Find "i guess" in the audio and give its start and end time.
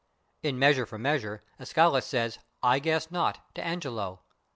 2.63-3.11